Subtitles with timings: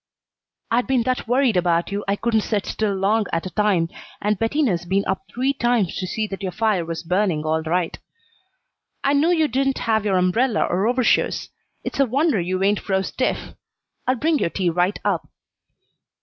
[0.71, 3.87] "I've been that worried about you I couldn't set still long at a time,
[4.19, 7.99] and Bettina's been up three times to see that your fire was burning all right.
[9.03, 11.49] I knew you didn't have your umbrella or overshoes.
[11.83, 13.53] It's a wonder you ain't froze stiff.
[14.07, 15.29] I'll bring your tea right up."